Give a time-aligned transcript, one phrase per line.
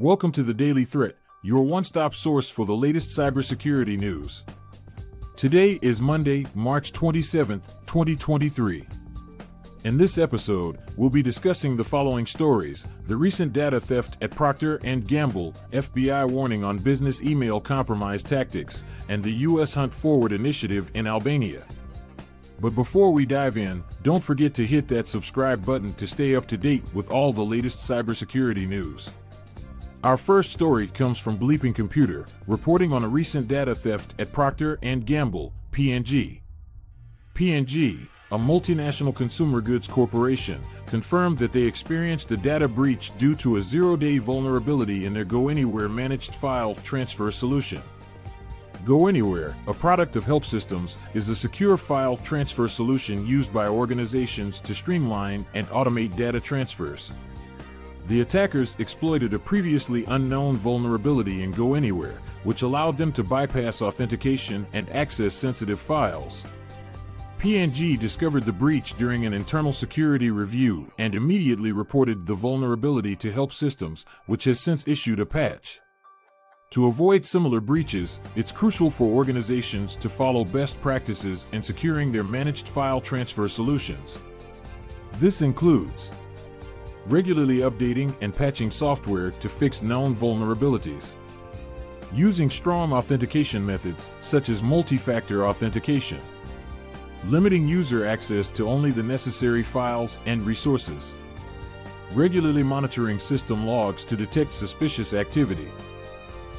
[0.00, 4.44] Welcome to the Daily Threat, your one stop source for the latest cybersecurity news.
[5.36, 8.88] Today is Monday, March 27th, 2023.
[9.84, 14.80] In this episode, we'll be discussing the following stories: the recent data theft at Procter
[14.84, 20.90] and Gamble, FBI warning on business email compromise tactics, and the US Hunt Forward initiative
[20.94, 21.66] in Albania.
[22.58, 26.46] But before we dive in, don't forget to hit that subscribe button to stay up
[26.46, 29.10] to date with all the latest cybersecurity news.
[30.02, 34.76] Our first story comes from Bleeping Computer, reporting on a recent data theft at Procter
[34.76, 36.40] & Gamble, P&G.
[37.34, 43.58] P&G, a multinational consumer goods corporation, confirmed that they experienced a data breach due to
[43.58, 47.82] a zero-day vulnerability in their GoAnywhere managed file transfer solution.
[48.84, 54.60] GoAnywhere, a product of Help Systems, is a secure file transfer solution used by organizations
[54.60, 57.12] to streamline and automate data transfers.
[58.06, 64.66] The attackers exploited a previously unknown vulnerability in GoAnywhere, which allowed them to bypass authentication
[64.72, 66.44] and access sensitive files.
[67.38, 73.32] P&G discovered the breach during an internal security review and immediately reported the vulnerability to
[73.32, 75.80] Help Systems, which has since issued a patch.
[76.72, 82.24] To avoid similar breaches, it's crucial for organizations to follow best practices in securing their
[82.24, 84.18] managed file transfer solutions.
[85.14, 86.12] This includes
[87.10, 91.16] regularly updating and patching software to fix known vulnerabilities,
[92.12, 96.20] using strong authentication methods such as multi-factor authentication,
[97.26, 101.12] limiting user access to only the necessary files and resources,
[102.12, 105.68] regularly monitoring system logs to detect suspicious activity.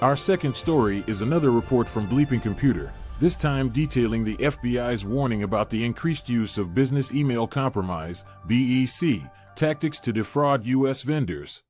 [0.00, 5.42] Our second story is another report from Bleeping Computer, this time detailing the FBI's warning
[5.42, 9.20] about the increased use of business email compromise, BEC,
[9.56, 11.00] Tactics to defraud U.S.
[11.00, 11.62] vendors.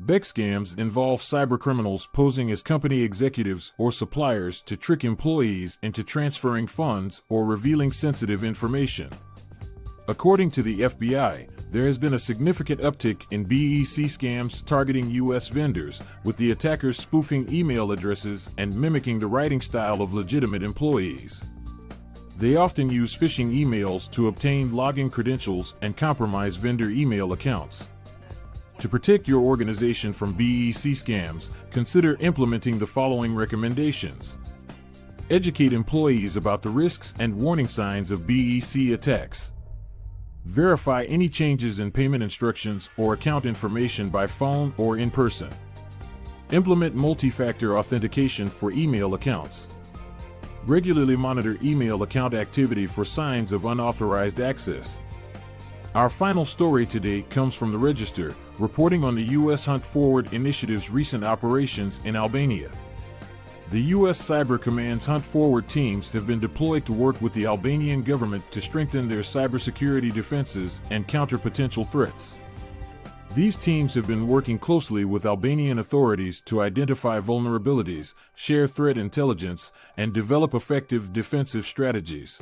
[0.00, 6.66] BEC scams involve cybercriminals posing as company executives or suppliers to trick employees into transferring
[6.66, 9.10] funds or revealing sensitive information.
[10.06, 15.48] According to the FBI, there has been a significant uptick in BEC scams targeting U.S.
[15.48, 21.42] vendors, with the attackers spoofing email addresses and mimicking the writing style of legitimate employees.
[22.36, 27.88] They often use phishing emails to obtain login credentials and compromise vendor email accounts.
[28.80, 34.36] To protect your organization from BEC scams, consider implementing the following recommendations.
[35.30, 39.52] Educate employees about the risks and warning signs of BEC attacks.
[40.44, 45.50] Verify any changes in payment instructions or account information by phone or in person.
[46.50, 49.70] Implement multi factor authentication for email accounts.
[50.66, 55.00] Regularly monitor email account activity for signs of unauthorized access.
[55.94, 59.64] Our final story today comes from the Register, reporting on the U.S.
[59.64, 62.70] Hunt Forward Initiative's recent operations in Albania.
[63.70, 64.20] The U.S.
[64.20, 68.60] Cyber Command's Hunt Forward teams have been deployed to work with the Albanian government to
[68.60, 72.36] strengthen their cybersecurity defenses and counter potential threats.
[73.32, 79.72] These teams have been working closely with Albanian authorities to identify vulnerabilities, share threat intelligence,
[79.96, 82.38] and develop effective defensive strategies.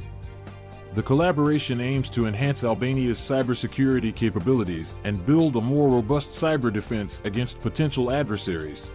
[0.93, 7.22] The collaboration aims to enhance Albania's cybersecurity capabilities and build a more robust cyber defense
[7.25, 8.91] against potential adversaries.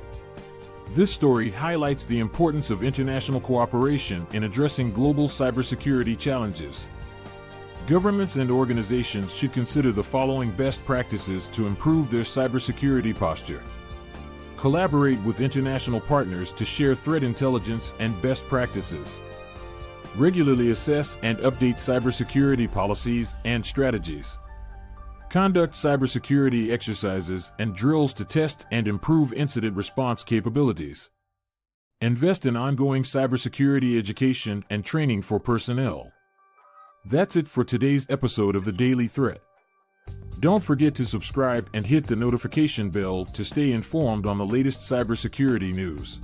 [0.91, 6.87] This story highlights the importance of international cooperation in addressing global cybersecurity challenges.
[7.87, 13.63] Governments and organizations should consider the following best practices to improve their cybersecurity posture.
[14.55, 19.19] Collaborate with international partners to share threat intelligence and best practices.
[20.15, 24.37] Regularly assess and update cybersecurity policies and strategies.
[25.29, 31.09] Conduct cybersecurity exercises and drills to test and improve incident response capabilities.
[31.99, 36.13] Invest in ongoing cybersecurity education and training for personnel.
[37.03, 39.41] That's it for today's episode of the Daily Threat.
[40.39, 44.79] Don't forget to subscribe and hit the notification bell to stay informed on the latest
[44.79, 46.19] cybersecurity news.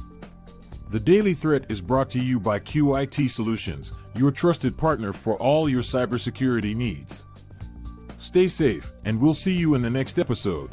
[0.91, 5.67] The Daily Threat is brought to you by QIT Solutions, your trusted partner for all
[5.67, 7.25] your cybersecurity needs.
[8.23, 10.69] Stay safe, and we'll see you in the next episode.